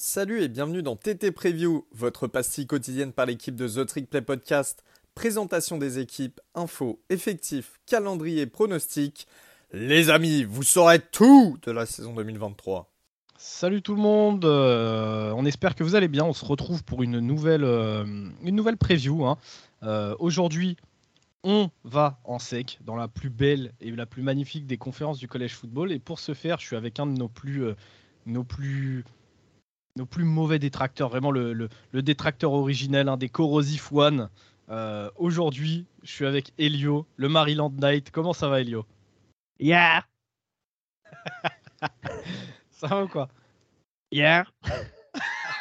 [0.00, 4.22] Salut et bienvenue dans TT Preview, votre pastille quotidienne par l'équipe de The Trick Play
[4.22, 4.84] Podcast.
[5.16, 9.26] Présentation des équipes, infos, effectifs, calendrier, pronostics.
[9.72, 12.88] Les amis, vous saurez tout de la saison 2023.
[13.38, 16.24] Salut tout le monde, euh, on espère que vous allez bien.
[16.24, 18.04] On se retrouve pour une nouvelle, euh,
[18.78, 19.26] preview.
[19.26, 19.36] hein.
[19.82, 20.76] Euh, Aujourd'hui,
[21.42, 25.26] on va en sec dans la plus belle et la plus magnifique des conférences du
[25.26, 25.90] collège football.
[25.90, 27.74] Et pour ce faire, je suis avec un de nos plus,
[29.98, 34.30] nos plus mauvais détracteurs, vraiment le, le- le détracteur originel, un des corrosifs one.
[34.70, 38.10] Euh, Aujourd'hui, je suis avec Elio, le Maryland Knight.
[38.10, 38.84] Comment ça va, Elio?
[39.60, 40.04] Yeah.
[42.70, 43.28] Ça va ou quoi?
[44.12, 44.46] Yeah.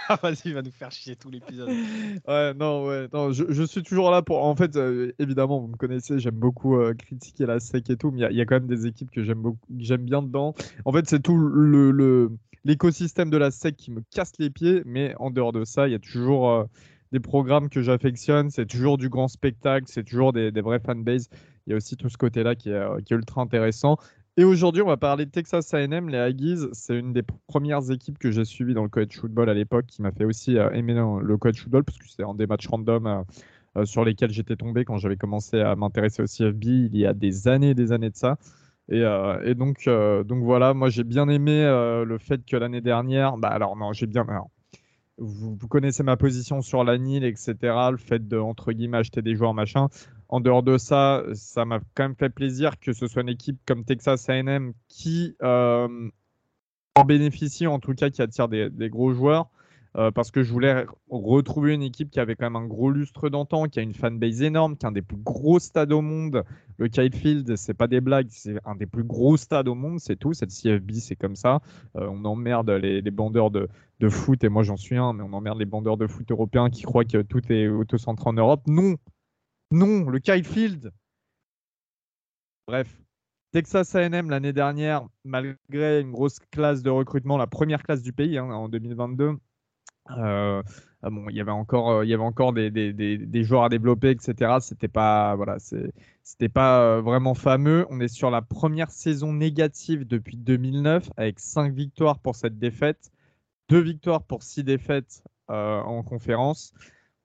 [0.09, 1.69] Ah, Vas-y, il va nous faire chier tout l'épisode.
[2.27, 4.44] Ouais, non, ouais, non, je, je suis toujours là pour.
[4.44, 8.11] En fait, euh, évidemment, vous me connaissez, j'aime beaucoup euh, critiquer la SEC et tout,
[8.11, 10.03] mais il y a- il y, a quand même des équipes que j'aime beaucoup, j'aime
[10.03, 10.53] bien dedans.
[10.85, 12.31] En fait, c'est tout le, le-
[12.67, 15.91] l'écosystème de la SEC qui me casse les pieds, mais en dehors de ça, il
[15.94, 16.66] y a toujours euh,
[17.13, 21.30] des programmes que j'affectionne, c'est toujours du grand spectacle, c'est toujours des, vrais fanbases.
[21.66, 23.95] Il y a aussi tout ce côté-là qui euh, qui est ultra intéressant.
[24.36, 26.67] Et aujourd'hui, on va parler de Texas A&M, les Aggies.
[26.73, 30.02] C'est une des premières équipes que j'ai suivies dans le college football à l'époque, qui
[30.02, 33.23] m'a fait aussi euh, aimer le college football, parce que c'était un des matchs random
[33.84, 37.47] sur lesquels j'étais tombé quand j'avais commencé à m'intéresser au CFB il y a des
[37.47, 38.38] années et des années de ça.
[38.89, 42.55] Et, euh, et donc, euh, donc voilà, moi j'ai bien aimé euh, le fait que
[42.55, 44.25] l'année dernière, bah alors non, j'ai bien.
[45.17, 47.55] vous, connaissez ma position sur la Nile, etc.
[47.91, 49.88] Le fait de, entre guillemets, acheter des joueurs, machin.
[50.29, 53.59] En dehors de ça, ça m'a quand même fait plaisir que ce soit une équipe
[53.66, 55.89] comme Texas A&M qui en
[57.05, 59.49] bénéficie, en tout cas qui attire des gros joueurs.
[59.98, 63.30] Euh, parce que je voulais retrouver une équipe qui avait quand même un gros lustre
[63.30, 66.44] d'antan, qui a une fanbase énorme, qui a un des plus gros stades au monde.
[66.78, 70.00] Le Kyle Field, c'est pas des blagues, c'est un des plus gros stades au monde,
[70.00, 70.34] c'est tout.
[70.34, 71.62] Cette CFB, c'est comme ça.
[71.95, 73.68] Euh, on emmerde les, bandeurs de,
[74.00, 76.70] de foot, et moi j'en suis un, mais on emmerde les bandeurs de foot européens
[76.70, 78.62] qui croient que tout est autocentré en Europe.
[78.68, 78.98] Non,
[79.72, 80.92] non, le Kyle Field.
[82.68, 83.02] Bref,
[83.52, 88.38] Texas A&M l'année dernière, malgré une grosse classe de recrutement, la première classe du pays
[88.38, 89.38] hein, en 2022.
[90.18, 90.62] Euh,
[91.03, 93.63] ah bon, il y avait encore, euh, il y avait encore des, des- des- joueurs
[93.66, 94.57] à développer, etc.
[94.62, 97.85] C'était pas, voilà, c'était pas euh, vraiment fameux.
[97.90, 103.12] On est sur la première saison négative depuis 2009 avec 5 victoires pour cette défaite,
[103.69, 106.74] 2 victoires pour 6 défaites en conférence.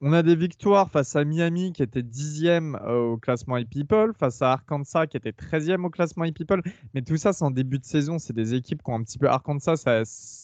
[0.04, 4.42] On a des victoires face à Miami qui était 10e euh, au classement iPeople, face
[4.42, 6.60] à Arkansas qui était 13e au classement iPeople.
[6.92, 8.18] Mais tout ça, c'est en début de saison.
[8.18, 9.28] C'est des équipes qui ont un petit peu.
[9.28, 9.76] Arkansas,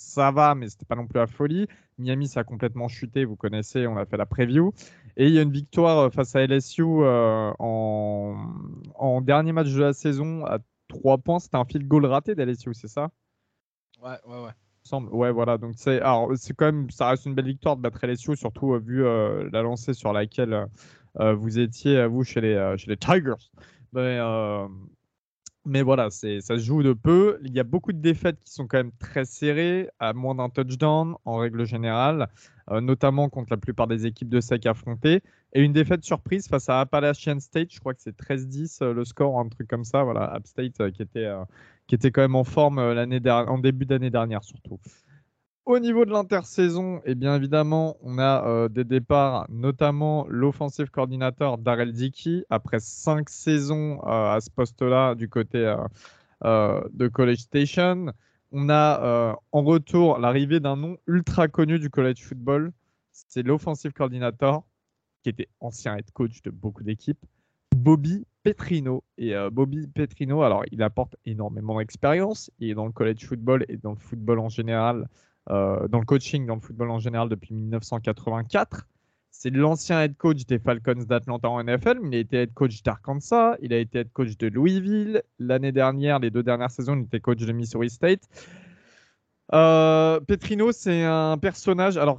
[0.08, 1.66] ça va, mais c'était pas non plus la folie.
[1.98, 3.24] Miami, ça a complètement chuté.
[3.24, 4.72] Vous connaissez, on a fait la preview.
[5.16, 8.36] Et il y a une victoire euh, face à LSU euh, en...
[8.94, 10.58] en dernier match de la saison à
[10.88, 11.38] 3 points.
[11.38, 13.10] C'était un field goal raté d'LSU, c'est ça?
[14.02, 14.50] Ouais, ouais, ouais.
[14.82, 15.12] semble.
[15.12, 15.58] Ouais, voilà.
[15.58, 18.75] Donc c'est, alors c'est quand même, ça reste une belle victoire de battre LSU, surtout
[18.75, 20.66] euh, vu euh, la lancée sur laquelle
[21.20, 23.50] vous étiez vous chez les chez les Tigers.
[23.92, 24.20] Mais
[25.64, 27.38] mais voilà, ça se joue de peu.
[27.44, 30.48] Il y a beaucoup de défaites qui sont quand même très serrées, à moins d'un
[30.48, 32.28] touchdown en règle générale,
[32.70, 35.22] euh, notamment contre la plupart des équipes de SEC affrontées.
[35.52, 39.04] Et une défaite surprise face à Appalachian State, je crois que c'est 13-10 euh, le
[39.04, 40.04] score, un truc comme ça.
[40.04, 41.28] Voilà, App State euh, qui était
[41.86, 44.78] qui était quand même en forme en début d'année dernière surtout.
[45.69, 51.59] Au niveau de l'intersaison, et bien évidemment, on a euh, des départs, notamment l'offensive coordinateur
[51.59, 55.77] Darrell Dickey, après cinq saisons euh, à ce poste-là du côté
[56.43, 58.15] euh, de College Station.
[58.51, 62.73] On a en retour l'arrivée d'un nom ultra connu du college football,
[63.12, 64.65] c'est l'offensive coordinator,
[65.23, 67.27] qui était ancien head coach de beaucoup d'équipes,
[67.77, 69.05] Bobby Petrino.
[69.19, 72.50] Et Bobby Petrino, alors il apporte énormément d'expérience.
[72.59, 75.06] Il est dans le college football et dans le football en général,
[75.48, 78.86] dans le coaching, dans le football en général depuis 1984.
[79.31, 82.82] C'est l'ancien head coach des Falcons d'Atlanta en NFL, mais il a été head coach
[82.82, 85.22] d'Arkansas, il a été head coach de Louisville.
[85.38, 88.28] L'année dernière, les deux dernières saisons, il était coach de Missouri State.
[89.54, 92.19] Euh, Petrino, c'est un personnage, alors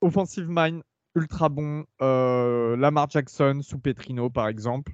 [0.00, 0.82] offensive mind,
[1.16, 1.84] ultra bon.
[2.02, 4.92] Euh, Lamar Jackson sous Petrino, par exemple.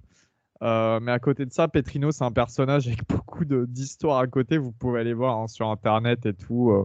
[0.63, 4.59] Euh, mais à côté de ça, Petrino, c'est un personnage avec beaucoup d'histoires à côté.
[4.59, 6.71] Vous pouvez aller voir hein, sur Internet et tout.
[6.71, 6.85] euh,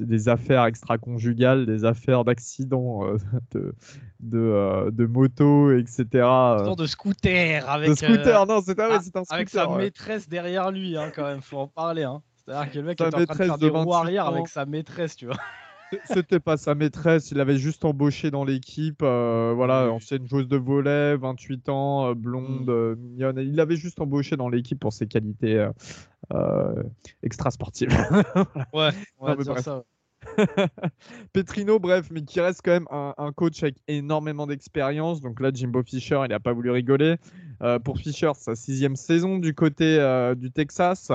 [0.00, 3.18] des, affaires extra-conjugales, des affaires d'accidents euh,
[3.52, 3.74] de,
[4.20, 6.04] de, euh, de moto, etc.
[6.76, 9.22] de scooter avec, de scooter, non, c'est ah un scooter.
[9.30, 9.78] avec sa ouais.
[9.78, 12.04] maîtresse derrière lui, hein, quand même, faut en parler.
[12.04, 12.22] Hein.
[12.36, 14.26] C'est-à-dire que le mec Sa est en train de faire de des roues 28 arrière
[14.26, 14.34] ans.
[14.34, 15.36] avec sa maîtresse, tu vois.
[16.04, 19.02] C'était pas sa maîtresse, il l'avait juste embauché dans l'équipe.
[19.02, 19.90] euh, voilà, Oui.
[19.90, 22.70] ancienne joueuse de volet, 28 ans, euh, blonde, Mm.
[22.70, 23.38] euh, mignonne.
[23.38, 25.70] Il l'avait juste embauché dans l'équipe pour ses qualités euh,
[26.32, 26.82] euh,
[27.22, 27.90] extra-sportives.
[28.72, 29.64] Ouais, on va mais dire bref.
[29.64, 29.82] ça.
[31.32, 35.20] Petrino, bref, mais qui reste quand même un, coach avec énormément d'expérience.
[35.20, 37.16] Donc là, Jimbo Fisher, il n'a pas voulu rigoler.
[37.62, 41.10] Euh, pour Fisher, sa sixième saison du côté euh, du Texas.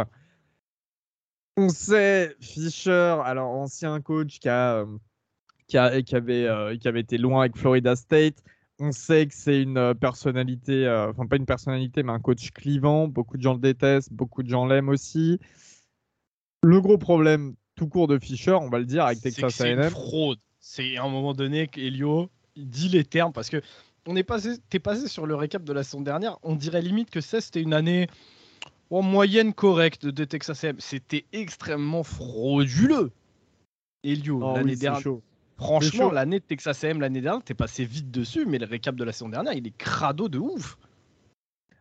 [1.58, 4.86] On sait, Fisher, alors ancien coach qui, a, euh,
[5.68, 8.44] qui, a, qui, avait, qui avait été loin avec Florida State.
[8.80, 13.08] On sait que c'est une personnalité, enfin pas une personnalité, mais un coach clivant.
[13.08, 15.40] Beaucoup de gens le détestent, beaucoup de gens l'aiment aussi.
[16.62, 19.84] Le gros problème tout court de Fischer, on va le dire, avec Texas A&M.
[19.84, 20.40] C'est fraude.
[20.60, 23.62] C'est à un moment donné qu'Elio dit les termes parce que
[24.08, 26.38] on est passé, t'es passé sur le récap de la saison dernière.
[26.44, 28.08] On dirait limite que ça c'était une année
[28.90, 30.76] en moyenne correcte de Texas A&M.
[30.80, 33.12] C'était extrêmement frauduleux.
[34.04, 35.02] Elio oh l'année dernière.
[35.58, 39.04] Franchement, l'année de Texas A&M l'année dernière, t'es passé vite dessus, mais le récap de
[39.04, 40.78] la saison dernière, il est crado de ouf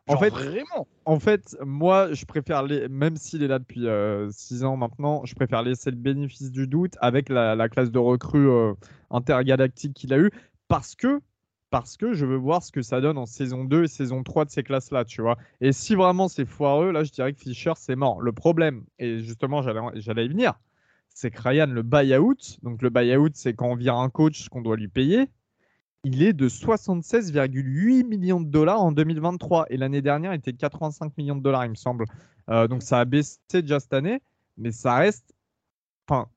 [0.07, 0.87] en fait, vraiment.
[1.07, 5.25] En fait, moi, je préfère les, même s'il est là depuis 6 euh, ans maintenant,
[5.25, 8.75] je préfère laisser le bénéfice du doute avec la, classe de recrues euh,
[9.11, 10.31] intergalactique qu'il a eu,
[10.69, 11.21] parce que
[11.75, 14.45] parce que je veux voir ce que ça donne en saison 2 et saison 3
[14.45, 15.37] de ces classes-là, tu vois.
[15.61, 18.21] Et si vraiment c'est foireux, là, je dirais que Fischer, c'est mort.
[18.21, 20.55] Le problème, et justement, j'allais y venir,
[21.09, 24.49] c'est que Ryan, le buy-out, donc le buy-out, c'est quand on vire un coach, ce
[24.49, 25.29] qu'on doit lui payer,
[26.05, 30.59] il est de 76,8 millions de dollars en 2023 et l'année dernière il était de
[30.59, 32.05] 85 millions de dollars il me semble.
[32.51, 34.21] Euh, donc ça a baissé déjà cette année,
[34.59, 35.35] mais ça reste.
[36.07, 36.29] Enfin,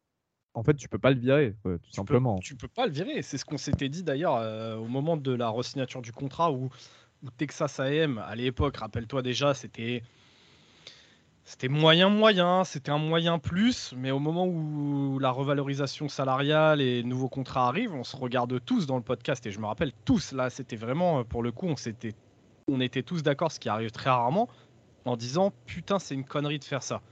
[0.57, 2.39] en fait, tu peux pas le virer, tout simplement.
[2.39, 3.21] tu peux pas le virer.
[3.21, 6.71] C'est ce qu'on s'était dit d'ailleurs euh, au moment de la resignature du contrat où,
[7.23, 10.01] où Texas AM à l'époque, rappelle-toi déjà, c'était
[11.45, 17.03] c'était moyen moyen, c'était un moyen plus, mais au moment où la revalorisation salariale et
[17.03, 20.31] nouveaux contrats arrivent, on se regarde tous dans le podcast et je me rappelle tous
[20.31, 22.15] là, c'était vraiment pour le coup, on s'était
[22.67, 24.49] on était tous d'accord, ce qui arrive très rarement,
[25.05, 27.03] en disant putain c'est une connerie de faire ça.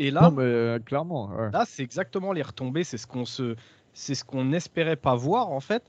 [0.00, 3.54] Et là, euh, clairement, là c'est exactement les retombées, c'est ce qu'on se,
[3.92, 5.82] c'est ce qu'on espérait pas voir en fait.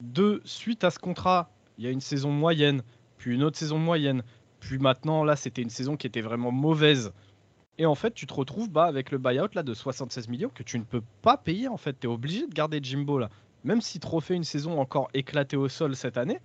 [0.00, 2.82] De suite à ce contrat, il y a une saison moyenne,
[3.18, 4.22] puis une autre saison moyenne,
[4.60, 7.12] puis maintenant, là, c'était une saison qui était vraiment mauvaise.
[7.78, 10.62] Et en fait, tu te retrouves bah, avec le buyout là, de 76 millions que
[10.62, 11.66] tu ne peux pas payer.
[11.66, 13.28] En fait, tu es obligé de garder Jimbo là.
[13.64, 16.38] Même si Trophée une saison encore éclatée au sol cette année,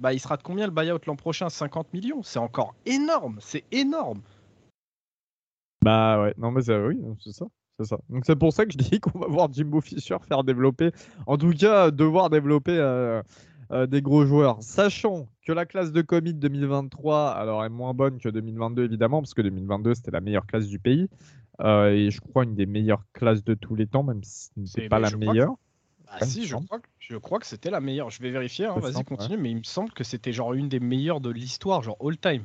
[0.00, 1.50] bah, il sera de combien le buyout l'an prochain?
[1.50, 2.22] 50 millions.
[2.22, 3.38] C'est encore énorme.
[3.40, 4.22] C'est énorme.
[5.86, 7.46] Bah ouais, non mais oui, c'est ça.
[7.78, 7.98] C'est ça.
[8.08, 10.90] Donc c'est pour ça que je dis qu'on va voir Jimbo Fisher faire développer,
[11.26, 13.22] en tout cas devoir développer euh,
[13.70, 14.62] euh, des gros joueurs.
[14.62, 19.34] Sachant que la classe de commit 2023 alors, est moins bonne que 2022, évidemment, parce
[19.34, 21.08] que 2022, c'était la meilleure classe du pays.
[21.60, 24.80] Euh, et je crois une des meilleures classes de tous les temps, même si ce
[24.80, 25.54] n'est pas la meilleure.
[26.08, 28.10] Ah si, je crois, que, je crois, que c'était la meilleure.
[28.10, 30.80] Je vais vérifier, hein, vas-y, continue, mais il me semble que c'était genre une des
[30.80, 32.44] meilleures de l'histoire, genre all-time.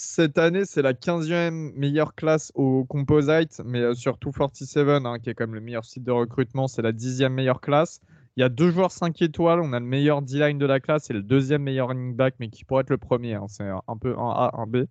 [0.00, 5.28] Cette année, c'est la 15e meilleure classe au Composite, mais euh, surtout 47, hein, qui
[5.28, 8.00] est même le meilleur site de recrutement, c'est la 10e meilleure classe.
[8.36, 9.58] Il y a deux joueurs 5 étoiles.
[9.60, 12.48] On a le meilleur D-line de la classe et le deuxième meilleur running back, mais
[12.48, 13.34] qui pourrait être le premier.
[13.34, 13.46] Hein.
[13.48, 14.84] C'est un peu un A, un B.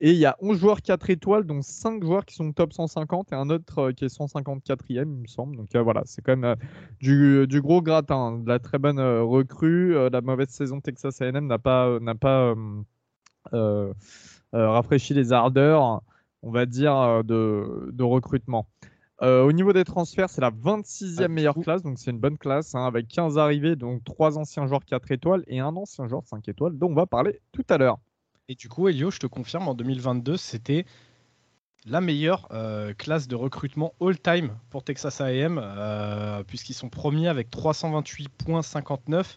[0.00, 3.30] Et il y a 11 joueurs 4 étoiles, dont 5 joueurs qui sont top 150
[3.30, 5.56] et un autre euh, qui est 154e, il me semble.
[5.56, 6.56] Donc euh, voilà, c'est quand même
[7.00, 9.94] du, gros gratin, de la très bonne recrue.
[10.10, 12.56] la mauvaise saison Texas AM n'a pas, n'a pas
[14.52, 16.02] rafraîchi les ardeurs,
[16.42, 18.66] on va dire, de recrutement.
[19.22, 22.38] Euh, au niveau des transferts, c'est la 26e ah, meilleure classe, donc c'est une bonne
[22.38, 26.22] classe, hein, avec 15 arrivées, donc 3 anciens joueurs 4 étoiles et un ancien joueur
[26.24, 27.98] 5 étoiles, dont on va parler tout à l'heure.
[28.48, 30.86] Et du coup, Elio, je te confirme, en 2022, c'était
[31.86, 37.48] la meilleure euh, classe de recrutement all-time pour Texas AM, euh, puisqu'ils sont premiers avec
[37.50, 39.36] 328,59.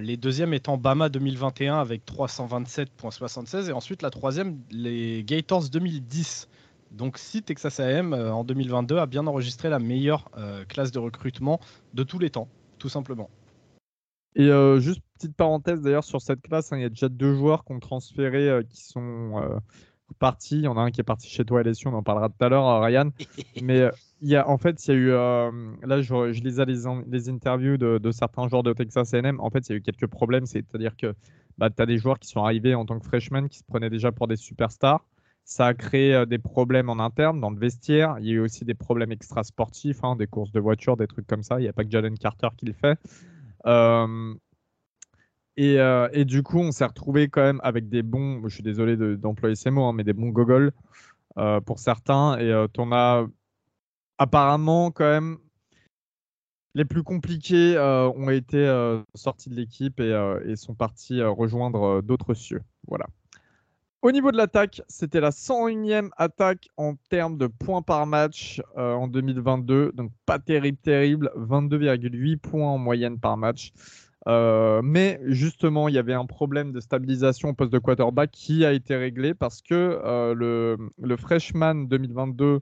[0.00, 6.48] Les deuxièmes étant Bama 2021 avec 327,76 et ensuite la troisième les Gators 2010
[6.90, 10.98] donc si Texas AM euh, en 2022 a bien enregistré la meilleure euh, classe de
[10.98, 11.60] recrutement
[11.94, 12.48] de tous les temps,
[12.78, 13.30] tout simplement.
[14.34, 17.34] Et euh, juste petite parenthèse d'ailleurs sur cette classe, hein, il y a déjà deux
[17.34, 19.60] joueurs qui ont transféré, qui sont
[20.18, 20.56] partis.
[20.56, 22.44] Il y en a un qui est parti chez toi, LSU, on en parlera tout
[22.44, 23.10] à l'heure, Ryan.
[23.62, 25.10] Mais il y a, en fait, il y a eu,
[25.86, 29.40] là je, lisais les, interviews de, certains joueurs de Texas AM.
[29.40, 31.14] En fait, il y a eu quelques problèmes, c'est-à-dire que
[31.58, 33.90] bah, tu as des joueurs qui sont arrivés en tant que freshmen qui se prenaient
[33.90, 35.04] déjà pour des superstars.
[35.44, 38.16] Ça a créé euh, des problèmes en interne dans le vestiaire.
[38.20, 41.26] Il y a eu aussi des problèmes extra-sportifs, hein, des courses de voitures, des trucs
[41.26, 41.58] comme ça.
[41.58, 42.98] Il n'y a pas que Jalen Carter qui le fait.
[43.66, 44.34] Euh,
[45.58, 48.96] euh, et, du coup, on s'est retrouvé quand même avec des bons, je suis désolé
[49.16, 50.72] d'employer ces mots, hein, mais des bons gogoles
[51.66, 52.38] pour certains.
[52.38, 53.26] Et on a
[54.20, 55.38] apparemment quand même
[56.76, 58.64] les plus compliqués ont été
[59.16, 62.62] sortis de l'équipe et, et, sont partis rejoindre d'autres cieux.
[62.86, 63.06] Voilà.
[64.02, 68.94] Au niveau de l'attaque, c'était la 101e attaque en termes de points par match euh,
[68.94, 69.92] en 2022.
[69.92, 71.30] Donc pas terrible, terrible.
[71.36, 73.72] 22,8 points en moyenne par match.
[74.26, 78.64] Euh, mais justement, il y avait un problème de stabilisation au poste de quarterback qui
[78.64, 80.34] a été réglé parce que euh,
[80.98, 82.60] le, freshman 2022,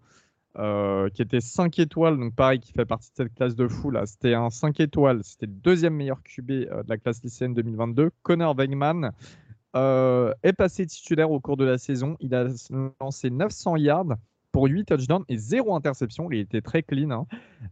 [0.56, 4.06] qui était 5 étoiles, donc pareil, qui fait partie de cette classe de fou là,
[4.06, 8.56] c'était un 5 étoiles, c'était le deuxième meilleur QB de la classe lycéenne 2022, Connor
[8.56, 9.12] Wegman.
[9.76, 12.16] Euh, est passé titulaire au cours de la saison.
[12.20, 12.46] Il a
[13.00, 14.16] lancé 900 yards
[14.50, 16.30] pour 8 touchdowns et 0 interception.
[16.30, 17.10] Il était très clean.
[17.10, 17.26] Hein.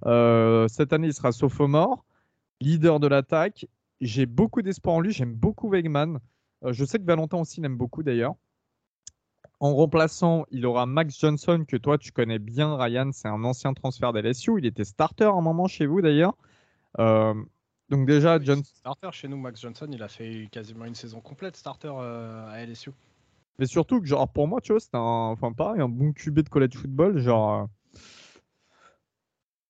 [0.05, 2.05] Euh, cette année, il sera sophomore,
[2.61, 3.67] leader de l'attaque.
[4.01, 5.11] J'ai beaucoup d'espoir en lui.
[5.11, 6.19] J'aime beaucoup Wegman.
[6.65, 8.35] Euh, je sais que Valentin aussi l'aime beaucoup d'ailleurs.
[9.59, 13.11] En remplaçant, il aura Max Johnson, que toi tu connais bien, Ryan.
[13.13, 14.59] C'est un ancien transfert d'LSU.
[14.59, 16.35] Il était starter à un moment chez vous d'ailleurs.
[17.89, 18.63] Donc déjà, John...
[18.65, 22.65] Starter chez nous, Max Johnson, il a fait quasiment une saison complète starter euh, à
[22.65, 22.91] LSU.
[23.59, 26.41] Mais surtout que genre pour moi, tu vois, c'était un, enfin pareil, un bon QB
[26.41, 27.63] de college football, genre.
[27.63, 27.67] Euh.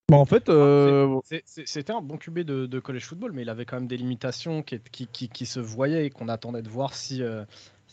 [0.08, 3.76] Bah, en fait, euh, c'était un bon QB de, college football, mais il avait quand
[3.76, 7.22] même des limitations qui, qui, qui, se voyaient et qu'on attendait de voir si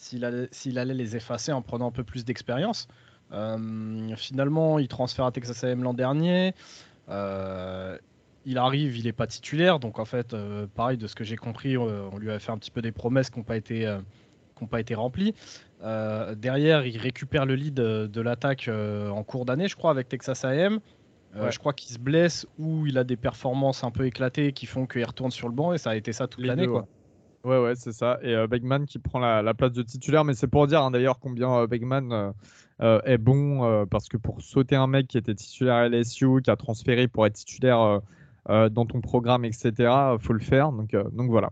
[0.03, 2.88] s'il allait, allait, les effacer en prenant un peu plus d'expérience.
[4.15, 6.53] finalement, il transfère à Texas A&M l'an dernier
[8.45, 9.79] il arrive, il n'est pas titulaire.
[9.79, 12.51] Donc en fait, euh, pareil, de ce que j'ai compris, euh, on lui a fait
[12.51, 14.00] un petit peu des promesses qui n'ont pas été, euh,
[14.69, 15.36] pas été remplies.
[15.81, 20.79] derrière, il récupère le lead de l'attaque en cours d'année, je crois, avec Texas AM.
[21.36, 24.86] Je crois qu'il se blesse ou il a des performances un peu éclatées qui font
[24.86, 26.65] qu'il retourne sur le banc et ça a été ça toute l'année.
[26.65, 26.81] quoi.
[26.81, 26.88] Ouais,
[27.43, 28.19] ouais, c'est ça.
[28.21, 31.65] Et Begman qui prend la, place de titulaire, mais c'est pour dire hein, d'ailleurs combien
[31.65, 32.33] Begman
[32.79, 36.55] est bon parce que pour sauter un mec qui était titulaire à LSU, qui a
[36.55, 38.01] transféré pour être titulaire
[38.50, 39.89] euh, dans ton programme, etc.
[40.19, 40.73] faut le faire.
[40.73, 41.51] Donc, euh, donc voilà.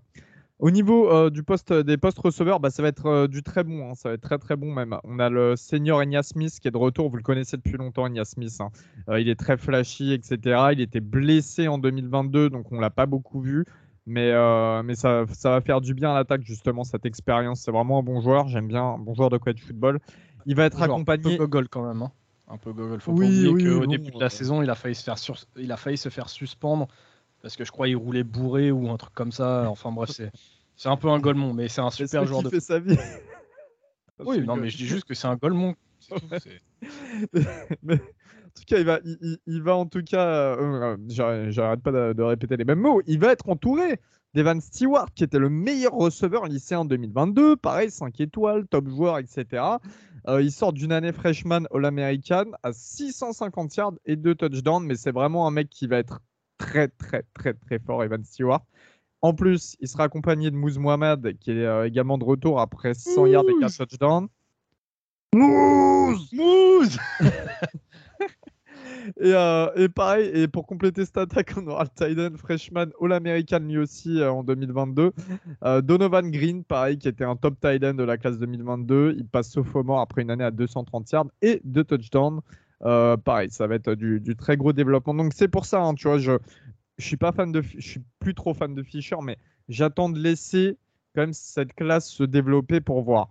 [0.59, 3.89] Au niveau euh, du poste des postes receveurs, bah, ça va être du très bon,
[3.89, 3.95] hein.
[3.95, 4.97] ça va être très très bon même.
[5.05, 8.05] On a le senior Enya Smith qui est de retour, vous le connaissez depuis longtemps
[8.05, 8.59] Enya Smith.
[8.59, 8.69] Hein.
[9.17, 10.37] il est très flashy, etc.
[10.73, 13.65] Il était blessé en 2022, donc on l'a pas beaucoup vu.
[14.07, 14.31] Mais,
[14.83, 17.61] mais ça, ça, va faire du bien à l'attaque justement cette expérience.
[17.61, 19.99] C'est vraiment un bon joueur, j'aime bien, un bon joueur de college football.
[20.45, 21.35] Il va être accompagné.
[21.35, 22.01] Un peu quand même.
[22.01, 22.11] Hein
[22.51, 22.99] un peu gogol.
[22.99, 25.15] Faut pas oublier qu'au début de la saison, il a failli se faire
[25.57, 26.87] il a failli se faire suspendre
[27.41, 29.69] parce que je crois qu'il roulait bourré ou un truc comme ça.
[29.69, 30.31] Enfin bref, c'est
[30.75, 32.49] c'est un peu un golemon, mais c'est un super joueur de.
[32.49, 32.97] fait sa vie.
[34.19, 35.75] oui, non, mais je dis juste que c'est un golemon.
[37.83, 37.99] mais,
[38.55, 38.99] tout cas, il va,
[39.47, 43.01] il, va en tout cas, euh, euh, j'arrête pas de, répéter les mêmes mots.
[43.07, 43.99] Il va être entouré
[44.33, 47.57] d'Evan Stewart, qui était le meilleur receveur lycéen en 2022.
[47.57, 49.63] Pareil, 5 étoiles, top joueur, etc.
[50.27, 55.11] Euh, il sort d'une année freshman All-American à 650 yards et 2 touchdowns, mais c'est
[55.11, 56.21] vraiment un mec qui va être
[56.57, 58.61] très, très, très, très fort, Evan Stewart.
[59.21, 62.93] En plus, il sera accompagné de Mouz Mohamed, qui est euh, également de retour après
[62.93, 64.27] 100 yards et 4 touchdowns.
[65.33, 66.29] Mouz
[69.21, 73.77] Euh, et, pareil, et pour compléter cette attaque, on aura le Titan Freshman All-American lui
[73.77, 75.11] aussi euh, en 2022.
[75.63, 79.15] Euh, Donovan Green, pareil, qui était un top Titan de la classe 2022.
[79.17, 82.41] Il passe sophomore après une année à 230 yards et deux touchdowns.
[82.79, 85.13] pareil, ça va être du, très gros développement.
[85.13, 86.33] Donc c'est pour ça, hein, tu vois, je,
[86.97, 89.37] je suis pas fan de, je suis plus trop fan de Fisher, mais
[89.69, 90.77] j'attends de laisser
[91.13, 93.29] quand même cette classe se développer pour voir.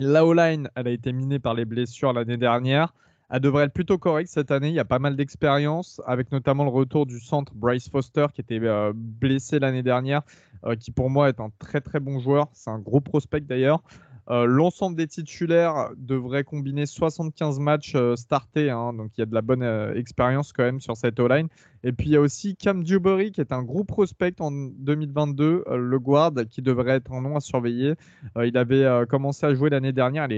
[0.00, 2.94] La O-line, elle a été minée par les blessures l'année dernière.
[3.30, 4.68] Elle devrait être plutôt correcte cette année.
[4.68, 8.40] Il y a pas mal d'expérience, avec notamment le retour du centre Bryce Foster, qui
[8.40, 10.22] était euh, blessé l'année dernière,
[10.64, 12.48] euh, qui pour moi est un très très bon joueur.
[12.54, 13.82] C'est un gros prospect d'ailleurs.
[14.30, 18.92] Euh, l'ensemble des titulaires devrait combiner 75 matchs startés, hein.
[18.92, 19.62] donc il y a de la bonne
[19.96, 21.48] expérience quand même sur cette O-line.
[21.82, 25.64] Et puis il y a aussi Cam Dewberry qui est un gros prospect en 2022,
[25.70, 27.94] le guard qui devrait être un nom à surveiller.
[28.42, 30.28] il avait commencé à jouer l'année dernière,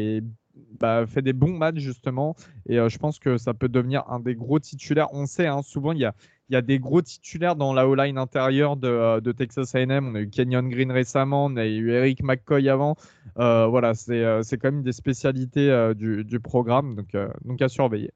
[0.79, 2.37] bah, fait des bons matchs justement
[2.67, 5.09] et euh, je pense que ça peut devenir un des gros titulaires.
[5.13, 6.15] On sait, hein, souvent il y a,
[6.49, 10.09] y a des gros titulaires dans la O-line intérieure de, euh, de, Texas A&M.
[10.09, 12.97] On a eu Kenyon Green récemment, on a eu Eric McCoy avant.
[13.39, 18.13] Euh, voilà, c'est quand même des spécialités du, programme, donc, donc à surveiller.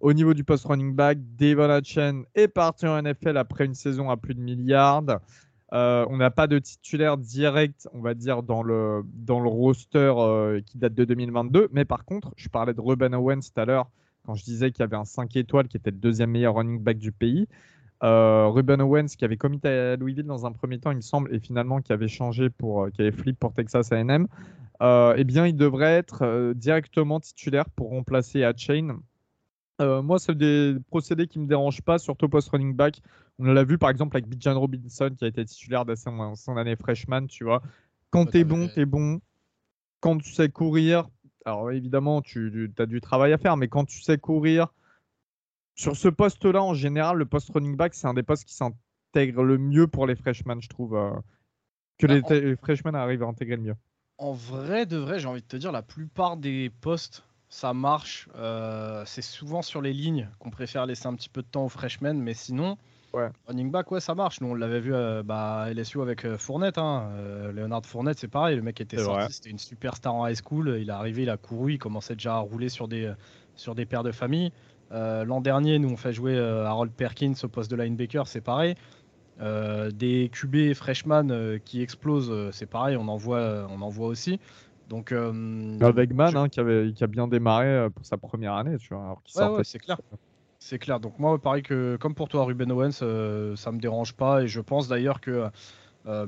[0.00, 4.10] Au niveau du post running back, Devon Hatchen est parti en NFL après une saison
[4.10, 5.20] à plus de milliards.
[5.72, 10.12] Euh, on n'a pas de titulaire direct, on va dire, dans le, dans le roster
[10.16, 11.68] euh, qui date de 2022.
[11.72, 13.90] Mais par contre, je parlais de Ruben Owens tout à l'heure,
[14.26, 16.78] quand je disais qu'il y avait un 5 étoiles qui était le deuxième meilleur running
[16.78, 17.48] back du pays.
[18.02, 21.34] Euh, Ruben Owens qui avait commis à Louisville dans un premier temps, il me semble,
[21.34, 24.26] et finalement qui avait changé pour, qui avait flip pour Texas A&M.
[24.82, 28.98] eh bien, il devrait être directement titulaire pour remplacer Hatchain
[29.82, 33.00] euh, moi, c'est des procédés qui me dérangent pas, surtout post-running back.
[33.38, 36.76] On l'a vu par exemple avec Bijan Robinson qui a été titulaire de son, année
[36.76, 37.62] freshman, tu vois.
[38.10, 39.20] Quand t'es bon, t'es bon.
[40.00, 41.08] quand tu sais courir,
[41.44, 44.72] alors évidemment, tu, as du travail à faire, mais quand tu sais courir,
[45.74, 49.42] sur ce poste-là, en général, le poste running back, c'est un des postes qui s'intègre
[49.42, 50.94] le mieux pour les freshmen, je trouve.
[50.94, 51.10] Euh,
[51.98, 53.76] que bah, les, freshmen arrivent à intégrer le mieux.
[54.18, 58.28] En vrai, de vrai, j'ai envie de te dire, la plupart des postes, ça marche.
[58.34, 61.68] Euh, c'est souvent sur les lignes qu'on préfère laisser un petit peu de temps aux
[61.68, 62.78] freshmen, mais sinon,
[63.12, 63.28] Ouais.
[63.46, 64.40] Running back, ouais, ça marche.
[64.40, 66.78] Nous, on l'avait vu euh, bah, à LSU avec euh, Fournette.
[66.78, 67.10] Hein.
[67.12, 68.56] Euh, Leonard Fournette, c'est pareil.
[68.56, 70.78] Le mec était sorti, c'était une superstar en high school.
[70.80, 73.12] Il est arrivé, il a couru, il commençait déjà à rouler sur des,
[73.54, 74.50] sur des paires de famille.
[74.90, 78.74] L'an dernier, nous, on fait jouer Harold Perkins au poste de linebacker, c'est pareil.
[79.40, 84.38] des QB freshman qui explosent, c'est pareil, on en voit, on en voit aussi.
[84.92, 85.10] Donc,
[85.80, 89.18] avec Man, hein, qui, avait, qui a bien démarré pour sa première année, tu vois.
[89.34, 89.96] ouais, c'est clair.
[90.62, 91.00] C'est clair.
[91.00, 94.46] Donc moi, pareil que comme pour toi, Ruben Owens, euh, ça me dérange pas et
[94.46, 95.48] je pense d'ailleurs que
[96.06, 96.26] euh,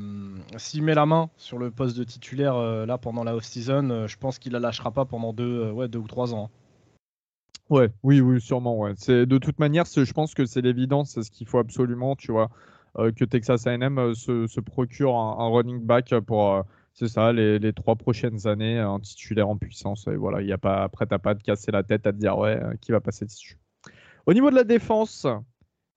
[0.57, 4.17] s'il met la main sur le poste de titulaire euh, là pendant la off-season, je
[4.17, 6.51] pense qu'il la lâchera pas pendant deux, ouais, deux ou trois ans.
[7.71, 8.77] Ouais, oui, oui, sûrement.
[8.77, 8.95] Ouais.
[8.97, 12.33] C'est de toute manière, je pense que c'est l'évidence, c'est ce qu'il faut absolument, tu
[12.33, 12.51] vois,
[12.97, 16.65] que Texas A&M se, procure un, running back pour
[16.95, 20.07] c'est ça, les, trois prochaines années, un titulaire en puissance.
[20.07, 22.19] Et voilà, il y a pas, après, t'as pas de casser la tête à te
[22.19, 23.59] dire, ouais, qui va passer dessus.
[24.27, 25.27] Au niveau de la défense,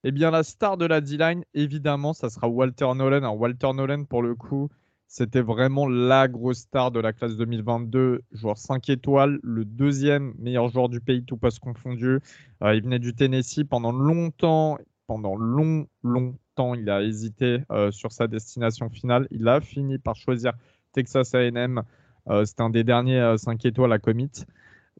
[0.04, 3.18] eh bien, la star de la D-line, évidemment, ça sera Walter Nolan.
[3.18, 4.68] Alors, Walter Nolan, pour le coup,
[5.06, 10.68] c'était vraiment la grosse star de la classe 2022, joueur 5 étoiles, le deuxième meilleur
[10.68, 12.18] joueur du pays, tout passe confondu.
[12.62, 18.12] Euh, il venait du Tennessee pendant longtemps, pendant long, longtemps, il a hésité euh, sur
[18.12, 19.26] sa destination finale.
[19.30, 20.52] Il a fini par choisir
[20.98, 21.82] Texas A&M.
[22.28, 24.32] Euh, c'était un des derniers 5 étoiles à commit.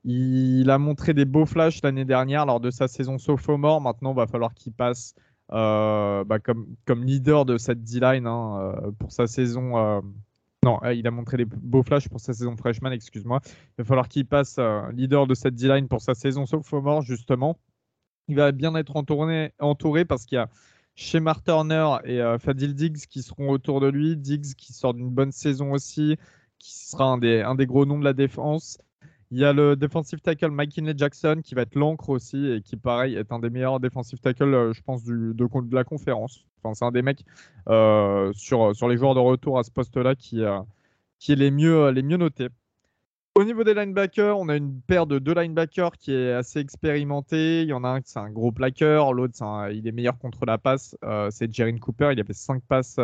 [0.05, 3.81] Il a montré des beaux flashs l'année dernière lors de sa saison sophomore.
[3.81, 5.14] Maintenant, il va falloir qu'il passe
[5.52, 9.76] euh, bah, comme, leader de cette D-line hein, euh, pour sa saison.
[9.76, 10.00] Euh,
[10.64, 13.40] non, il a montré des beaux flashs pour sa saison freshman, excuse-moi.
[13.45, 14.59] Il va falloir qu'il passe
[14.93, 17.59] leader de cette D-line pour sa saison sophomore, justement.
[18.28, 20.49] Il va bien être entouré, entouré parce qu'il y a
[20.99, 24.17] Shemar Turner et Fadil Diggs qui seront autour de lui.
[24.17, 26.17] Diggs qui sort d'une bonne saison aussi,
[26.58, 28.78] qui sera un des, gros noms de la défense.
[29.30, 32.76] Il y a le defensive tackle McKinley Jackson qui va être l'encre aussi et qui,
[32.76, 35.34] pareil, est un des meilleurs defensive tackles, euh, je pense, de,
[35.71, 36.47] la conférence.
[36.63, 37.25] Enfin, c'est un des mecs
[37.69, 40.58] euh, sur, les joueurs de retour à ce poste-là qui, euh,
[41.21, 42.49] qui est les mieux notés.
[43.38, 47.62] Au niveau des linebackers, on a une paire de deux linebackers qui est assez expérimentée.
[47.62, 49.36] Il y en a un qui c'est un gros plaqueur, l'autre
[49.70, 50.96] il est meilleur contre la passe.
[51.30, 52.96] c'est Jarin Cooper, il avait cinq passes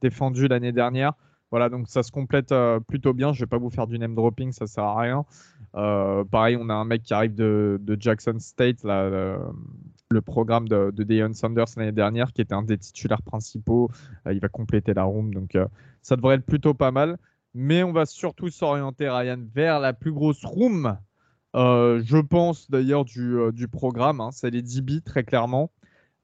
[0.00, 1.12] défendues l'année dernière.
[1.52, 3.32] Voilà, donc ça se complète euh, plutôt bien.
[3.34, 5.24] Je vais pas vous faire du name dropping, ça sert à rien.
[5.76, 11.04] Euh, pareil, on a un mec qui arrive de, Jackson State, le, programme de, de
[11.04, 13.90] Deion Sanders l'année dernière, qui était un des titulaires principaux.
[14.26, 15.56] Euh, il va compléter la room, donc
[16.00, 17.18] ça devrait être plutôt pas mal.
[17.54, 20.96] Mais on va surtout s'orienter, Ryan, vers la plus grosse room.
[21.54, 24.30] je pense d'ailleurs du, programme, hein.
[24.32, 25.70] c'est les DB très clairement.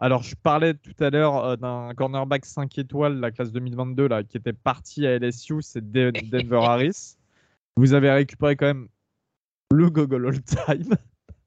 [0.01, 4.23] Alors, je parlais tout à l'heure euh, d'un cornerback 5 étoiles, la classe 2022, là,
[4.23, 7.17] qui était parti à LSU, c'est Denver Harris.
[7.77, 8.89] Vous avez récupéré quand même
[9.73, 10.95] le Gogol All-Time.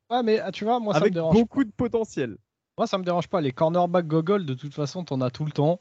[0.10, 1.34] Ouais, mais ah, tu vois, moi, ça me dérange.
[1.34, 2.38] beaucoup de potentiel.
[2.78, 3.40] Moi, ça me dérange pas.
[3.40, 5.80] Les cornerbacks Gogol, de toute façon, t'en as tout le temps.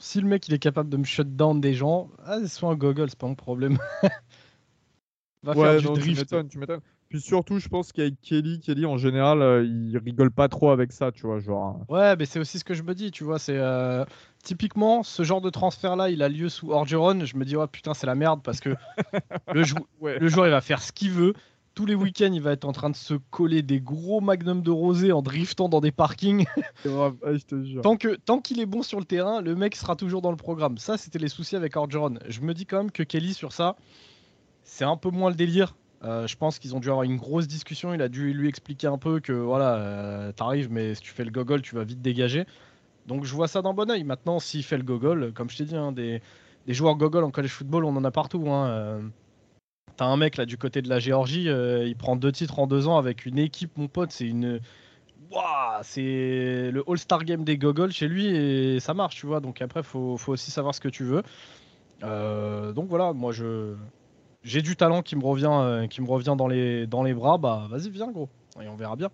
[0.00, 2.74] Si le mec, il est capable de me shut down des gens, ah, soit un
[2.74, 3.78] Gogol, c'est pas mon problème.
[5.42, 6.48] Va ouais, faire du drift.
[6.48, 6.80] Tu m'étonnes.
[7.10, 10.92] Puis surtout, je pense qu'avec Kelly, Kelly en général, euh, il rigole pas trop avec
[10.92, 11.80] ça, tu vois, genre.
[11.80, 11.92] Hein.
[11.92, 14.04] Ouais, mais c'est aussi ce que je me dis, tu vois, c'est euh,
[14.44, 17.24] typiquement ce genre de transfert là, il a lieu sous Orgeron.
[17.24, 18.70] Je me dis, oh putain, c'est la merde parce que
[19.52, 19.64] le,
[20.20, 21.34] le joueur il va faire ce qu'il veut.
[21.74, 24.70] Tous les week-ends, il va être en train de se coller des gros magnums de
[24.70, 26.44] rosé en driftant dans des parkings.
[27.82, 30.36] Tant que tant qu'il est bon sur le terrain, le mec sera toujours dans le
[30.36, 30.78] programme.
[30.78, 32.18] Ça, c'était les soucis avec Orgeron.
[32.28, 33.76] Je me dis quand même que Kelly sur ça,
[34.64, 37.46] c'est un peu moins le délire euh, je pense qu'ils ont dû avoir une grosse
[37.46, 37.92] discussion.
[37.92, 41.24] Il a dû lui expliquer un peu que voilà, euh, t'arrives, mais si tu fais
[41.24, 42.46] le gogol, tu vas vite dégager.
[43.06, 44.04] Donc je vois ça d'un bon oeil.
[44.04, 46.22] Maintenant, s'il fait le gogol, comme je t'ai dit, hein, des,
[46.68, 48.48] joueurs gogol en college football, on en a partout.
[48.48, 49.02] Hein, euh.
[50.00, 52.88] T'as un mec là du côté de la Géorgie, il prend deux titres en deux
[52.88, 54.10] ans avec une équipe, mon pote.
[54.12, 54.60] C'est une.
[55.82, 59.40] c'est le All-Star Game des gogols chez lui et ça marche, tu vois.
[59.40, 61.22] Donc après, faut, faut aussi savoir ce que tu veux.
[62.00, 63.76] donc voilà, moi je,
[64.42, 67.38] j'ai du talent qui me revient, euh, qui me revient dans, les, dans les bras,
[67.38, 68.28] bah vas-y, viens gros,
[68.60, 69.10] et on verra bien.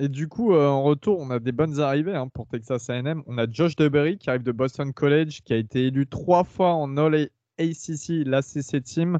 [0.00, 3.22] Et du coup, euh, en retour, on a des bonnes arrivées hein, pour Texas A&M.
[3.26, 6.74] On a Josh DeBerry qui arrive de Boston College, qui a été élu trois fois
[6.74, 7.28] en All
[7.58, 9.18] ACC, l'ACC Team.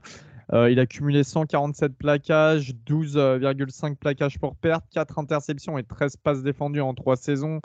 [0.52, 6.42] Euh, il a cumulé 147 plaquages, 12,5 plaquages pour perte, 4 interceptions et 13 passes
[6.42, 7.60] défendues en 3 saisons.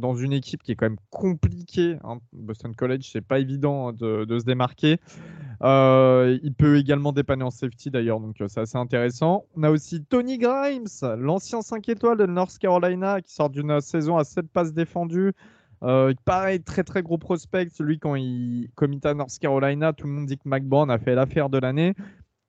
[0.00, 1.96] dans une équipe qui est quand même compliquée.
[2.02, 2.18] Hein.
[2.32, 4.98] Boston College, c'est pas évident hein, de, se démarquer.
[5.62, 9.46] il peut également dépanner en safety d'ailleurs, donc c'est assez intéressant.
[9.56, 14.18] On a aussi Tony Grimes, l'ancien 5 étoiles de North Carolina, qui sort d'une saison
[14.18, 15.32] à 7 passes défendues.
[15.80, 17.68] Pareil, très très gros prospect.
[17.70, 21.14] Celui quand il commit à North Carolina, tout le monde dit que McBourne a fait
[21.14, 21.94] l'affaire de l'année.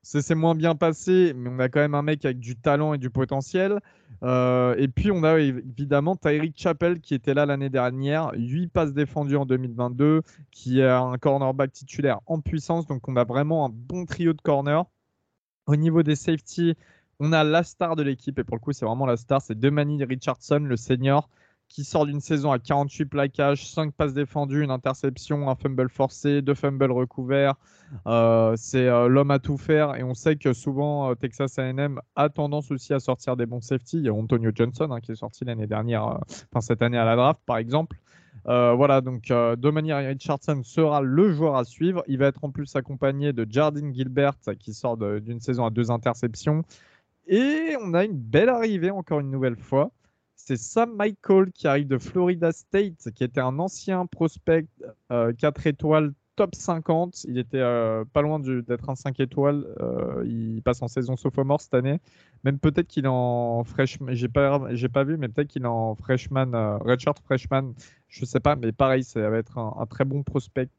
[0.07, 2.93] Ça s'est moins bien passé, mais on a quand même un mec avec du talent
[2.93, 3.81] et du potentiel.
[4.23, 8.93] Euh, et puis on a évidemment Tyreek Chappell qui était là l'année dernière, 8 passes
[8.93, 12.87] défendues en 2022, qui est un cornerback titulaire en puissance.
[12.87, 14.85] Donc on a vraiment un bon trio de corner.
[15.65, 16.75] Au niveau des safety,
[17.19, 19.59] on a la star de l'équipe, et pour le coup c'est vraiment la star, c'est
[19.59, 21.29] Demani Richardson, le senior,
[21.69, 26.41] qui sort d'une saison à 48 plaquages, 5 passes défendues, une interception, un fumble forcé,
[26.41, 27.55] deux fumbles recouverts.
[28.05, 32.01] Euh, c'est euh, l'homme à tout faire et on sait que souvent euh, Texas A&M
[32.15, 33.97] a tendance aussi à sortir des bons safety.
[33.97, 37.05] Il y a Antonio Johnson hein, qui est sorti l'année dernière, enfin cette année à
[37.05, 37.97] la draft par exemple.
[38.45, 42.03] voilà, donc Dominic Richardson sera le joueur à suivre.
[42.07, 45.91] Il va être en plus accompagné de Jardine Gilbert qui sort d'une saison à deux
[45.91, 46.63] interceptions.
[47.27, 49.91] Et on a une belle arrivée encore une nouvelle fois
[50.37, 54.67] c'est Sam Michael qui arrive de Florida State, qui était un ancien prospect
[55.09, 55.33] 4 euh,
[55.65, 57.25] étoiles top 50.
[57.27, 59.65] Il était euh, pas loin d'être un 5 étoiles.
[59.81, 61.99] Euh, il passe en saison sophomore cette année.
[62.43, 64.13] Même peut-être qu'il est en freshman.
[64.13, 67.73] J'ai pas, j'ai pas vu, mais peut-être qu'il est en freshman, redshirt freshman.
[68.07, 70.69] Je sais pas, mais pareil, ça va être un, très bon prospect.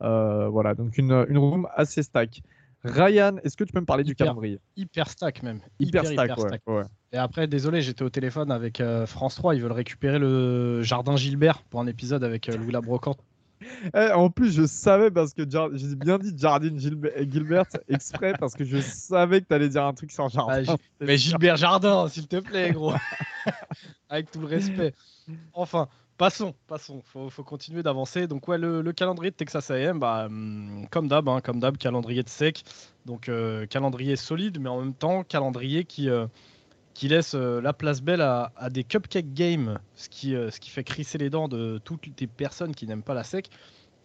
[0.00, 2.42] voilà, donc une, une room assez stack.
[2.84, 5.60] Ryan, est-ce que tu peux me parler du calendrier Hyper stack même.
[5.78, 9.54] Hyper, stack, ouais, Et après, désolé, j'étais au téléphone avec euh, France 3.
[9.54, 13.18] Ils veulent récupérer le Jardin Gilbert pour un épisode avec euh, Louis Labrocante.
[13.94, 18.64] Eh, en plus, je savais parce que j'ai bien dit Jardine Gilbert exprès parce que
[18.64, 20.64] je savais que tu allais dire un truc sans Jardin.
[20.66, 22.92] Ah, mais Gilbert Jardin, s'il te plaît, gros.
[24.08, 24.94] avec tout le respect.
[25.52, 27.02] Enfin, Passons, passons.
[27.04, 28.26] Faut, faut continuer d'avancer.
[28.26, 32.22] Donc ouais, le, calendrier de Texas A&M, bah, hum, comme d'hab, hein, comme d'hab, calendrier
[32.22, 32.64] de sec.
[33.06, 36.26] Donc euh, calendrier solide, mais en même temps calendrier qui euh,
[36.94, 40.84] qui laisse euh, la place belle à, des cupcake games, ce qui ce qui fait
[40.84, 43.48] crisser les dents de toutes les personnes qui n'aiment pas la sec.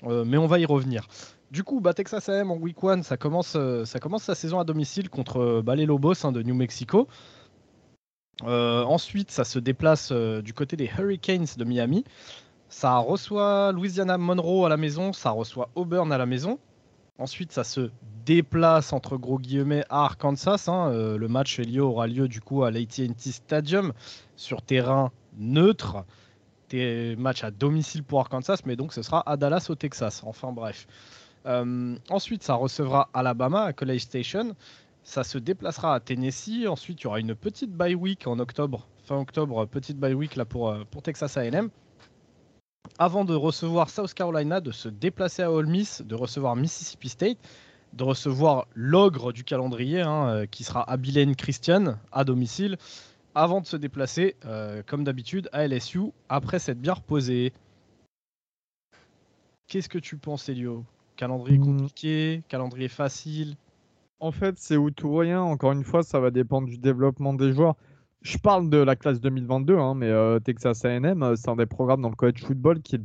[0.04, 1.08] mais on va y revenir.
[1.52, 4.64] Du coup, bah, Texas A&M en week one, ça commence ça commence sa saison à
[4.64, 7.08] domicile contre bah, les Lobos hein, de New Mexico.
[8.44, 12.04] Euh, ensuite, ça se déplace euh, du côté des Hurricanes de Miami.
[12.70, 16.60] Ça reçoit Louisiana Monroe à la maison, ça reçoit Auburn à la maison.
[17.18, 17.90] Ensuite, ça se
[18.26, 20.66] déplace entre gros guillemets à Arkansas.
[20.68, 20.92] Hein.
[20.92, 23.94] Euh, le match aura lieu du coup à l'AT&T Stadium
[24.36, 26.06] sur terrain neutre.
[26.70, 30.22] Des matchs à domicile pour Arkansas, mais donc ce sera à Dallas au Texas.
[30.26, 30.86] Enfin bref.
[32.10, 34.54] ensuite, ça recevra Alabama à College Station.
[35.08, 36.68] Ça se déplacera à Tennessee.
[36.68, 40.36] Ensuite, il y aura une petite bye week en octobre, fin octobre, petite bye week
[40.36, 41.70] là pour, euh, pour Texas A&M.
[43.00, 47.38] Avant de recevoir South Carolina, de se déplacer à Ole Miss, de recevoir Mississippi State,
[47.94, 52.78] de recevoir l'ogre du calendrier, hein, euh, qui sera Abilene Christian à domicile,
[53.34, 57.54] avant de se déplacer, euh, comme d'habitude, à LSU, après s'être bien reposé.
[59.68, 60.84] Qu'est-ce que tu penses, Elio?
[61.16, 61.64] Calendrier hmm.
[61.64, 63.56] compliqué, calendrier facile
[64.20, 65.42] en fait, c'est ou tout rien.
[65.42, 67.76] Encore une fois, ça va dépendre du développement des joueurs.
[68.22, 71.66] Je parle de la classe 2022, hein, mais euh, Texas A&M, euh, c'est un des
[71.66, 73.02] programmes dans le college football qui est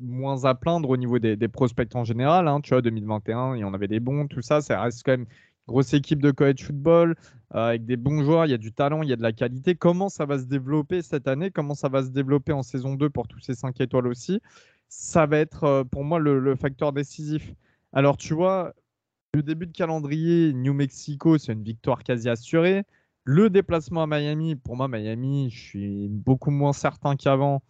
[0.00, 2.48] moins à plaindre au niveau des, prospects en général.
[2.48, 2.60] Hein.
[2.60, 4.60] Tu vois, 2021, il y en avait des bons, tout ça.
[4.60, 5.26] Ça reste quand même
[5.68, 7.14] grosse équipe de college football
[7.54, 8.46] euh, avec des bons joueurs.
[8.46, 9.76] Il y a du talent, il y a de la qualité.
[9.76, 11.50] Comment ça va se développer cette année?
[11.50, 14.40] Comment ça va se développer en saison 2 pour tous ces 5 étoiles aussi?
[14.88, 17.54] Ça va être pour moi le facteur décisif.
[17.92, 18.74] Alors, tu vois,
[19.34, 22.84] le début de calendrier, New Mexico, c'est une victoire quasi assurée.
[23.24, 27.62] Le déplacement à Miami, pour moi, Miami, je suis beaucoup moins certain qu'avant.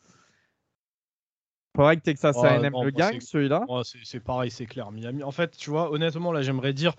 [1.77, 3.65] Faudrait que Texas A&M le gagne, celui-là.
[4.05, 4.91] c'est pareil, c'est clair.
[4.93, 6.95] Miami, en fait, tu vois, honnêtement, là, j'aimerais dire,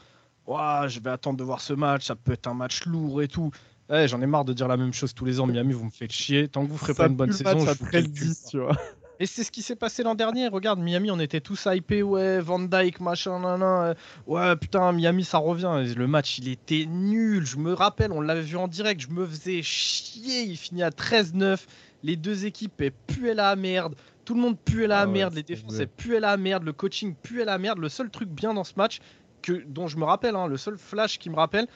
[0.48, 3.52] je vais attendre de voir ce match, ça peut être un match lourd et tout.
[3.91, 5.48] Eh, j'en ai marre de dire la même chose tous les ans.
[5.48, 6.48] Miami, vous me faites chier.
[6.48, 8.78] Tant que vous ferez pas une bonne saison, je vous le 10, tu vois.
[9.21, 10.47] Et c'est ce qui s'est passé l'an dernier.
[10.47, 12.01] Regarde, Miami, on était tous hypés.
[12.01, 13.95] Ouais, Van Dyke, machin, nan, nan.
[14.27, 15.93] Ouais, putain, Miami, ça revient.
[15.93, 17.45] Le match, il était nul.
[17.45, 19.01] Je me rappelle, on l'avait vu en direct.
[19.01, 20.43] Je me faisais chier.
[20.43, 21.60] Il finit à 13-9.
[22.03, 23.95] Les deux équipes puaient la merde.
[24.23, 25.34] Tout le monde puait la ah merde.
[25.34, 26.63] Les défenses puaient la merde.
[26.63, 27.79] Le coaching puait la merde.
[27.79, 28.99] Le seul truc bien dans ce match,
[29.41, 31.67] que, dont je me rappelle, hein, le seul flash qui me rappelle,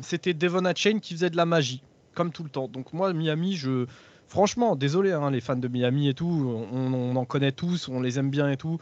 [0.00, 1.82] c'était Devon Chain qui faisait de la magie.
[2.14, 2.68] Comme tout le temps.
[2.68, 3.86] Donc, moi, Miami, je
[4.32, 8.18] franchement, désolé, hein, les fans de Miami et tout, on, en connaît tous, on les
[8.18, 8.78] aime bien et tout.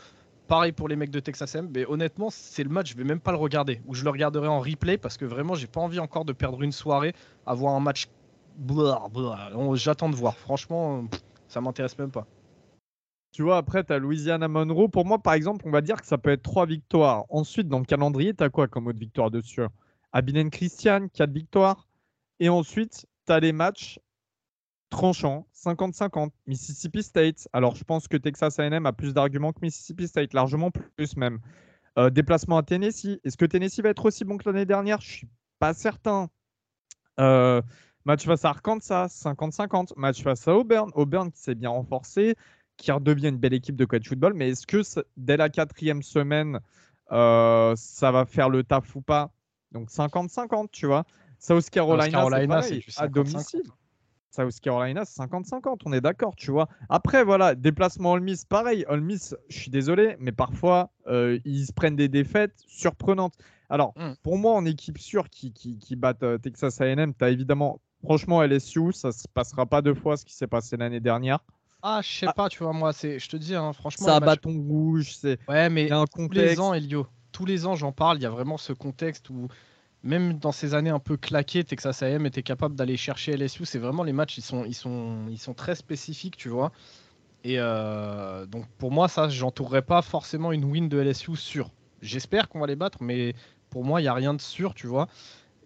[0.47, 3.19] Pareil pour les mecs de Texas M, mais honnêtement, c'est le match, je vais même
[3.19, 5.99] pas le regarder, ou je le regarderai en replay parce que vraiment, j'ai pas envie
[5.99, 7.15] encore de perdre une soirée,
[7.47, 8.09] avoir un match.
[9.75, 10.37] J'attends de voir.
[10.37, 11.05] Franchement,
[11.49, 12.27] Ça m'intéresse même pas.
[13.33, 14.89] Tu vois, après, tu as Louisiana Monroe.
[14.89, 17.25] Pour moi, par exemple, on va dire que ça peut être trois victoires.
[17.29, 19.63] Ensuite, dans le calendrier, tu as quoi comme autre victoire dessus
[20.13, 21.89] Abilene Christian, 4 victoires.
[22.39, 23.99] Et ensuite, tu as les matchs
[24.90, 26.31] tranchants, 50-50.
[26.46, 27.48] Mississippi State.
[27.53, 31.38] Alors, je pense que Texas AM a plus d'arguments que Mississippi State, largement plus même.
[31.98, 33.18] Euh, déplacement à Tennessee.
[33.24, 35.00] Est-ce que Tennessee va être aussi bon que l'année dernière?
[35.00, 36.29] Je suis pas certain.
[37.18, 37.62] Euh,
[38.05, 39.94] match face à Arkansas, 50-50.
[39.96, 40.90] Match face à Auburn.
[40.94, 42.37] Auburn qui s'est bien renforcé
[42.81, 44.35] qui redevient une belle équipe de college football.
[44.35, 44.83] Mais est-ce que
[45.16, 46.61] dès la quatrième semaine,
[47.12, 49.31] euh, ça va faire le taf ou pas?
[49.72, 51.05] Donc 50-50, tu vois.
[51.38, 53.62] South Carolina, c'est à domicile.
[54.31, 56.69] South Carolina, c'est 50-50, on est d'accord, tu vois.
[56.88, 58.85] Après, voilà, déplacement Ole Miss, pareil.
[58.88, 63.35] Ole Miss, je suis désolé, mais parfois, euh, ils se prennent des défaites surprenantes.
[63.69, 64.12] Alors, hmm.
[64.23, 67.81] pour moi, en équipe sûre qui, qui, qui battent euh, Texas AM, tu as évidemment,
[68.05, 71.40] franchement, LSU, ça se passera pas deux fois ce qui s'est passé l'année dernière.
[71.83, 72.33] Ah, je sais ah.
[72.33, 74.07] pas, tu vois, moi, c'est, je te dis, hein, franchement.
[74.07, 75.38] Ça bâton rouge, c'est.
[75.49, 78.19] Ouais, mais un tous les ans, Elio, tous les ans, j'en parle.
[78.19, 79.49] Il y a vraiment ce contexte où,
[80.03, 83.65] même dans ces années un peu claquées, Texas A&M était capable d'aller chercher LSU.
[83.67, 86.73] C'est vraiment les matchs, ils sont, ils sont, ils sont très spécifiques, tu vois.
[87.45, 91.71] Et euh, donc, pour moi, ça, j'entourerais pas forcément une win de LSU sûre.
[92.03, 93.35] J'espère qu'on va les battre, mais
[93.69, 95.09] pour moi, il y a rien de sûr, tu vois.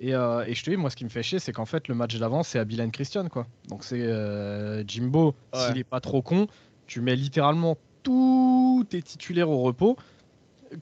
[0.02, 1.94] Euh, et, je te dis, moi, ce qui me fait chier, c'est qu'en fait, le
[1.94, 3.46] match d'avant, c'est Abilene Christian, quoi.
[3.68, 6.48] Donc, c'est euh, Jimbo, s'il est pas trop con,
[6.86, 9.96] tu mets littéralement tous tes titulaires au repos.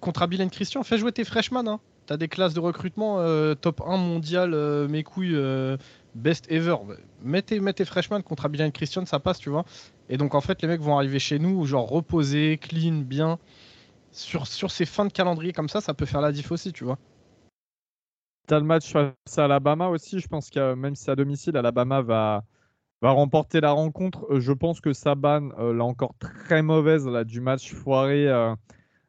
[0.00, 1.68] Contre Abilene Christian, fais jouer tes freshmen.
[1.68, 1.80] Hein.
[2.16, 4.54] Des classes de recrutement euh, top 1 mondial,
[4.88, 5.38] mes couilles,
[6.14, 6.76] best ever.
[7.22, 9.64] Mets tes, freshmen contre Abilene Christian, ça passe, tu vois.
[10.08, 13.38] Et donc, en fait, les mecs vont arriver chez nous, genre reposés, clean, bien.
[14.10, 16.84] Sur, sur ces fins de calendrier comme ça, ça peut faire la diff aussi, tu
[16.84, 16.98] vois.
[18.46, 20.20] Tu as le match face à Alabama aussi.
[20.20, 22.44] Je pense que même si à domicile, Alabama va,
[23.00, 24.26] va remporter la rencontre.
[24.30, 28.28] Euh, je pense que Saban, euh, l'a encore très mauvaise là, du match foiré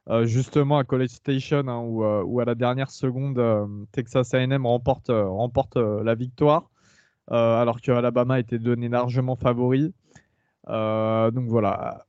[0.09, 3.41] euh, justement à College Station, hein, où, à la dernière seconde,
[3.91, 6.69] Texas AM remporte, remporte la victoire,
[7.27, 9.93] alors que Alabama était donné largement favori.
[10.67, 12.05] donc voilà.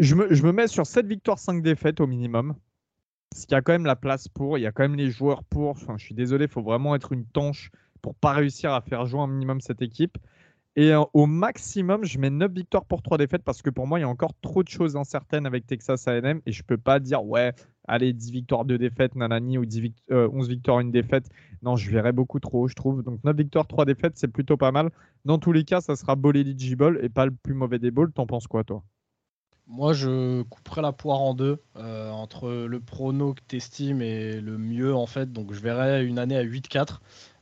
[0.00, 2.54] Je me, je me mets sur 7 victoires, 5 défaites au minimum.
[3.34, 5.10] Parce qu'il y a quand même la place pour, il y a quand même les
[5.10, 5.76] joueurs pour.
[5.76, 9.22] Je suis désolé, il faut vraiment être une tanche pour pas réussir à faire jouer
[9.22, 10.18] un minimum cette équipe.
[10.76, 13.98] Et euh, au maximum, je mets 9 victoires pour 3 défaites parce que pour moi,
[13.98, 16.98] il y a encore trop de choses incertaines avec Texas AM et je peux pas
[16.98, 17.52] dire, ouais,
[17.86, 21.28] allez, 10 victoires, 2 défaites, nanani, ou 10 11 victoires, 1 défaite.
[21.62, 23.04] Non, je verrais beaucoup trop, je trouve.
[23.04, 24.90] Donc 9 victoires, 3 défaites, c'est plutôt pas mal.
[25.24, 28.12] Dans tous les cas, ça sera ball eligible et pas le plus mauvais des balls.
[28.12, 28.82] T'en penses quoi, toi?
[29.66, 34.40] Moi, je couperais la poire en deux euh, entre le prono que tu estimes et
[34.40, 35.32] le mieux, en fait.
[35.32, 37.00] Donc, je verrais une année à 8-4.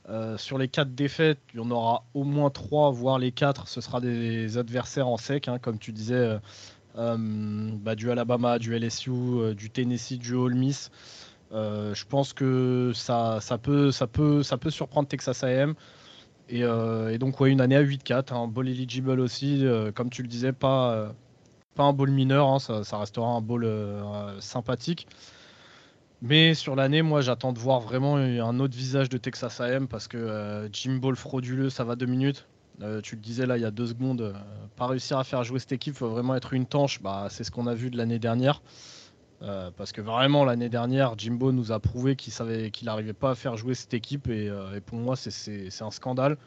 [0.08, 3.68] Euh, sur les 4 défaites, il y en aura au moins 3, voire les 4.
[3.68, 6.38] Ce sera des adversaires en sec, hein, comme tu disais,
[6.96, 10.90] euh, bah, du Alabama, du LSU, du Tennessee, du Ole Miss.
[11.52, 15.74] je pense que ça, ça, peut, ça, peut, ça peut surprendre Texas AM.
[16.48, 20.28] Et, et donc, ouais, une année à 8-4, un ball eligible aussi, comme tu le
[20.28, 21.14] disais, pas
[21.74, 25.06] pas un ball mineur, hein, ça, restera un euh, sympathique.
[26.24, 30.06] Mais sur l'année, moi, j'attends de voir vraiment un autre visage de Texas AM parce
[30.06, 32.46] que euh, Jim Ball frauduleux, ça va deux minutes.
[32.80, 34.32] Euh, tu le disais là il y a deux secondes,
[34.76, 37.02] pas réussir à faire jouer cette équipe, faut vraiment être une tanche.
[37.02, 38.62] Bah, c'est ce qu'on a vu de l'année dernière.
[39.76, 43.34] parce que vraiment l'année dernière, Jimbo nous a prouvé qu'il savait qu'il n'arrivait pas à
[43.34, 44.48] faire jouer cette équipe et,
[44.86, 46.38] pour moi c'est un scandale.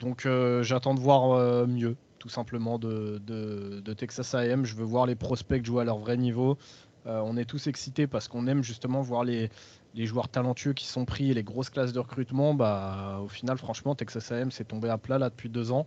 [0.00, 0.28] Donc
[0.60, 4.66] j'attends de voir mieux tout simplement de, Texas AM.
[4.66, 6.58] Je veux voir les prospects jouer à leur vrai niveau.
[7.06, 9.50] Euh, on est tous excités parce qu'on aime justement voir les,
[9.94, 12.54] joueurs talentueux qui sont pris et les grosses classes de recrutement.
[12.54, 15.86] Bah, au final, franchement, Texas AM s'est tombé à plat là depuis deux ans.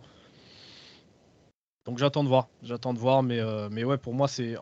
[1.86, 4.56] Donc j'attends de voir, j'attends de voir, mais, euh, mais ouais, pour moi, c'est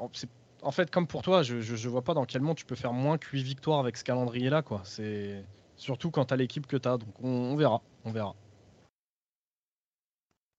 [0.62, 2.92] en fait comme pour toi, je, je, vois pas dans quel monde tu peux faire
[2.92, 4.82] moins que 8 victoires avec ce calendrier-là, quoi.
[4.84, 5.42] C'est
[5.76, 8.34] surtout quand tu as l'équipe que tu as, donc on verra, on verra.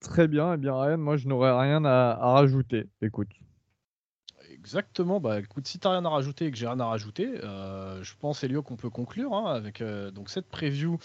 [0.00, 2.88] Très bien, et eh bien Ryan, moi je n'aurais rien à, rajouter.
[3.02, 3.30] Écoute.
[4.66, 8.02] Exactement, bah écoute, si t'as rien à rajouter et que j'ai rien à rajouter, euh,
[8.02, 10.98] je pense Elio qu'on peut conclure hein, avec euh, donc cette preview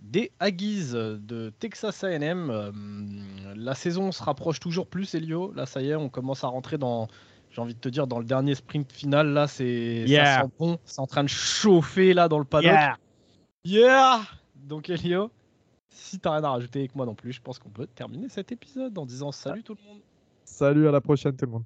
[0.00, 2.48] des Aggies de Texas A&M.
[2.50, 2.72] Euh,
[3.54, 5.52] la saison se rapproche toujours plus, Elio.
[5.52, 7.06] Là, ça y est, on commence à rentrer dans,
[7.50, 9.28] j'ai envie de te dire, dans le dernier sprint final.
[9.28, 12.72] Là, c'est ça sent bon, c'est en train de chauffer là dans le paddock.
[12.72, 12.96] Yeah,
[13.64, 14.22] yeah
[14.54, 15.30] Donc Elio,
[15.90, 18.52] si t'as rien à rajouter avec moi non plus, je pense qu'on peut terminer cet
[18.52, 20.00] épisode en disant salut tout le monde.
[20.46, 21.64] Salut, à la prochaine tout le monde.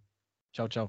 [0.53, 0.89] Ciao, ciao.